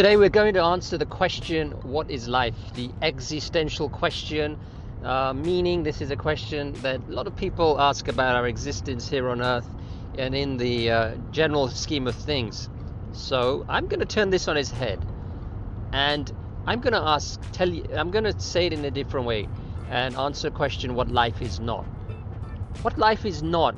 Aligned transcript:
Today 0.00 0.16
we're 0.16 0.30
going 0.30 0.54
to 0.54 0.62
answer 0.62 0.96
the 0.96 1.04
question 1.04 1.72
what 1.82 2.10
is 2.10 2.26
life? 2.26 2.54
The 2.72 2.90
existential 3.02 3.90
question. 3.90 4.58
Uh, 5.04 5.34
meaning, 5.34 5.82
this 5.82 6.00
is 6.00 6.10
a 6.10 6.16
question 6.16 6.72
that 6.80 7.00
a 7.06 7.12
lot 7.12 7.26
of 7.26 7.36
people 7.36 7.78
ask 7.78 8.08
about 8.08 8.34
our 8.34 8.46
existence 8.46 9.10
here 9.10 9.28
on 9.28 9.42
earth 9.42 9.68
and 10.16 10.34
in 10.34 10.56
the 10.56 10.90
uh, 10.90 11.14
general 11.32 11.68
scheme 11.68 12.06
of 12.06 12.14
things. 12.14 12.70
So, 13.12 13.66
I'm 13.68 13.88
going 13.88 14.00
to 14.00 14.06
turn 14.06 14.30
this 14.30 14.48
on 14.48 14.56
its 14.56 14.70
head 14.70 15.04
and 15.92 16.32
I'm 16.66 16.80
going 16.80 16.94
to 16.94 17.02
ask, 17.02 17.38
tell 17.52 17.68
you, 17.68 17.84
I'm 17.94 18.10
going 18.10 18.24
to 18.24 18.40
say 18.40 18.64
it 18.64 18.72
in 18.72 18.82
a 18.86 18.90
different 18.90 19.26
way 19.26 19.48
and 19.90 20.16
answer 20.16 20.48
a 20.48 20.50
question 20.50 20.94
what 20.94 21.10
life 21.10 21.42
is 21.42 21.60
not. 21.60 21.84
What 22.80 22.96
life 22.96 23.26
is 23.26 23.42
not 23.42 23.74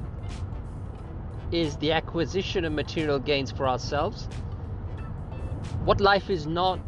is 1.51 1.77
the 1.79 1.91
acquisition 1.91 2.65
of 2.65 2.73
material 2.73 3.19
gains 3.19 3.51
for 3.51 3.67
ourselves. 3.67 4.29
What 5.85 6.01
life 6.01 6.31
is 6.31 6.47
not 6.47 6.81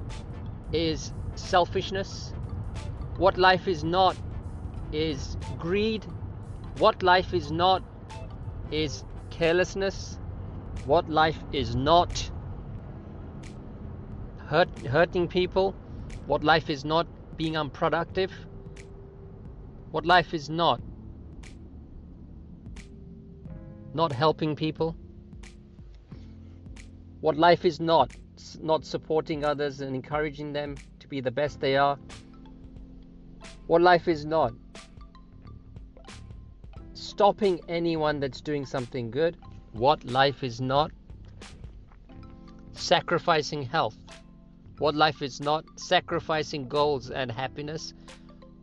is 0.72 1.12
selfishness. 1.34 2.32
What 3.16 3.38
life 3.38 3.68
is 3.68 3.84
not 3.84 4.16
is 4.92 5.36
greed. 5.58 6.06
What 6.78 7.02
life 7.02 7.34
is 7.34 7.50
not 7.50 7.82
is 8.70 9.04
carelessness. 9.30 10.18
What 10.84 11.08
life 11.08 11.38
is 11.52 11.74
not 11.74 12.30
hurt, 14.46 14.68
hurting 14.86 15.28
people. 15.28 15.74
What 16.26 16.44
life 16.44 16.70
is 16.70 16.84
not 16.84 17.06
being 17.36 17.56
unproductive. 17.56 18.32
What 19.90 20.06
life 20.06 20.34
is 20.34 20.48
not 20.48 20.80
not 23.94 24.10
helping 24.12 24.56
people, 24.56 24.96
what 27.20 27.36
life 27.36 27.64
is 27.64 27.78
not, 27.80 28.14
not 28.60 28.84
supporting 28.84 29.44
others 29.44 29.80
and 29.80 29.94
encouraging 29.94 30.52
them 30.52 30.76
to 31.00 31.08
be 31.08 31.20
the 31.20 31.30
best 31.30 31.60
they 31.60 31.76
are, 31.76 31.98
what 33.66 33.82
life 33.82 34.08
is 34.08 34.24
not, 34.24 34.52
stopping 36.92 37.60
anyone 37.68 38.20
that's 38.20 38.40
doing 38.40 38.66
something 38.66 39.10
good, 39.10 39.36
what 39.72 40.04
life 40.04 40.42
is 40.42 40.60
not, 40.60 40.90
sacrificing 42.72 43.62
health, 43.62 43.96
what 44.78 44.94
life 44.94 45.22
is 45.22 45.40
not, 45.40 45.64
sacrificing 45.76 46.68
goals 46.68 47.10
and 47.10 47.30
happiness, 47.30 47.94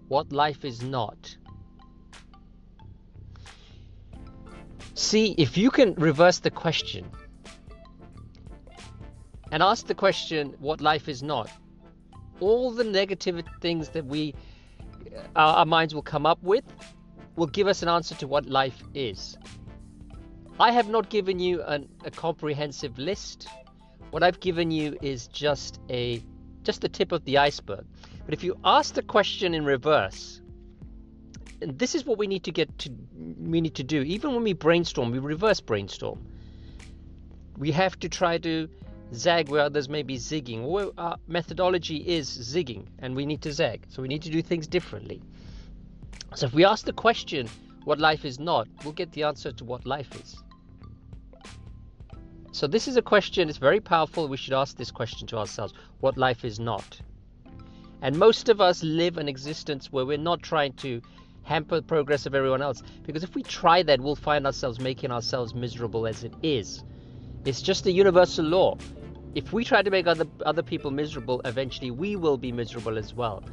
what 0.07 0.31
life 0.31 0.65
is 0.65 0.81
not. 0.83 1.37
See, 4.93 5.33
if 5.37 5.57
you 5.57 5.71
can 5.71 5.95
reverse 5.95 6.39
the 6.39 6.51
question 6.51 7.09
and 9.51 9.61
ask 9.61 9.87
the 9.87 9.95
question 9.95 10.55
what 10.59 10.81
life 10.81 11.07
is 11.07 11.21
not, 11.21 11.49
all 12.39 12.71
the 12.71 12.83
negative 12.83 13.43
things 13.61 13.89
that 13.89 14.05
we 14.05 14.33
our, 15.35 15.57
our 15.57 15.65
minds 15.65 15.93
will 15.93 16.01
come 16.01 16.25
up 16.25 16.41
with 16.41 16.63
will 17.35 17.47
give 17.47 17.67
us 17.67 17.81
an 17.81 17.89
answer 17.89 18.15
to 18.15 18.27
what 18.27 18.45
life 18.45 18.81
is. 18.93 19.37
I 20.59 20.71
have 20.71 20.89
not 20.89 21.09
given 21.09 21.39
you 21.39 21.63
an, 21.63 21.87
a 22.05 22.11
comprehensive 22.11 22.97
list. 22.97 23.47
What 24.11 24.23
I've 24.23 24.39
given 24.39 24.69
you 24.71 24.97
is 25.01 25.27
just 25.27 25.79
a 25.89 26.21
just 26.63 26.81
the 26.81 26.89
tip 26.89 27.11
of 27.11 27.25
the 27.25 27.37
iceberg. 27.37 27.85
But 28.25 28.33
if 28.33 28.43
you 28.43 28.57
ask 28.63 28.93
the 28.93 29.01
question 29.01 29.55
in 29.55 29.65
reverse, 29.65 30.41
and 31.61 31.77
this 31.77 31.95
is 31.95 32.05
what 32.05 32.17
we 32.17 32.27
need 32.27 32.43
to 32.43 32.51
get 32.51 32.77
to 32.79 32.91
we 33.39 33.61
need 33.61 33.75
to 33.75 33.83
do 33.83 34.01
even 34.01 34.33
when 34.33 34.43
we 34.43 34.53
brainstorm 34.53 35.11
we 35.11 35.19
reverse 35.19 35.59
brainstorm 35.59 36.19
we 37.57 37.71
have 37.71 37.99
to 37.99 38.09
try 38.09 38.37
to 38.37 38.67
zag 39.13 39.49
where 39.49 39.61
others 39.61 39.89
may 39.89 40.03
be 40.03 40.17
zigging. 40.17 40.67
Well, 40.67 40.93
our 40.97 41.17
methodology 41.27 41.97
is 41.97 42.29
zigging 42.29 42.85
and 42.99 43.15
we 43.15 43.25
need 43.25 43.41
to 43.41 43.51
zag. 43.51 43.85
So 43.89 44.01
we 44.01 44.07
need 44.07 44.21
to 44.23 44.29
do 44.29 44.41
things 44.41 44.67
differently. 44.67 45.21
So 46.35 46.45
if 46.45 46.53
we 46.53 46.65
ask 46.65 46.85
the 46.85 46.93
question 46.93 47.49
what 47.83 47.99
life 47.99 48.25
is 48.25 48.39
not 48.39 48.67
we'll 48.83 48.93
get 48.93 49.11
the 49.11 49.23
answer 49.23 49.51
to 49.51 49.65
what 49.65 49.85
life 49.85 50.15
is. 50.15 50.35
So 52.53 52.67
this 52.67 52.87
is 52.87 52.97
a 52.97 53.01
question 53.01 53.49
it's 53.49 53.57
very 53.57 53.79
powerful. 53.79 54.27
We 54.27 54.37
should 54.37 54.53
ask 54.53 54.77
this 54.77 54.91
question 54.91 55.27
to 55.27 55.37
ourselves. 55.37 55.73
What 55.99 56.17
life 56.17 56.45
is 56.45 56.59
not. 56.59 56.99
And 58.01 58.17
most 58.17 58.49
of 58.49 58.61
us 58.61 58.83
live 58.83 59.17
an 59.17 59.27
existence 59.27 59.91
where 59.91 60.05
we're 60.05 60.17
not 60.17 60.41
trying 60.41 60.73
to 60.73 61.01
hamper 61.43 61.77
the 61.77 61.81
progress 61.81 62.25
of 62.25 62.35
everyone 62.35 62.61
else. 62.61 62.81
Because 63.03 63.23
if 63.23 63.35
we 63.35 63.43
try 63.43 63.83
that, 63.83 63.99
we'll 63.99 64.15
find 64.15 64.45
ourselves 64.45 64.79
making 64.79 65.11
ourselves 65.11 65.53
miserable 65.53 66.07
as 66.07 66.23
it 66.23 66.33
is. 66.41 66.83
It's 67.45 67.61
just 67.61 67.85
a 67.87 67.91
universal 67.91 68.45
law. 68.45 68.77
If 69.33 69.53
we 69.53 69.63
try 69.63 69.81
to 69.81 69.89
make 69.89 70.07
other 70.07 70.25
other 70.45 70.61
people 70.61 70.91
miserable, 70.91 71.41
eventually 71.45 71.89
we 71.89 72.15
will 72.17 72.37
be 72.37 72.51
miserable 72.51 72.97
as 72.97 73.15
well. 73.15 73.43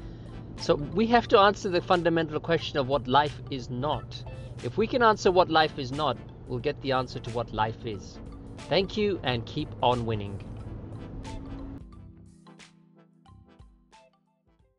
So 0.60 0.74
we 0.74 1.06
have 1.06 1.28
to 1.28 1.38
answer 1.38 1.68
the 1.68 1.80
fundamental 1.80 2.40
question 2.40 2.80
of 2.80 2.88
what 2.88 3.06
life 3.06 3.40
is 3.50 3.70
not. 3.70 4.24
If 4.64 4.76
we 4.76 4.88
can 4.88 5.02
answer 5.04 5.30
what 5.30 5.48
life 5.48 5.78
is 5.78 5.92
not, 5.92 6.16
we'll 6.48 6.58
get 6.58 6.80
the 6.80 6.90
answer 6.92 7.20
to 7.20 7.30
what 7.30 7.52
life 7.52 7.86
is. 7.86 8.18
Thank 8.68 8.96
you 8.96 9.20
and 9.22 9.46
keep 9.46 9.68
on 9.80 10.04
winning. 10.04 10.42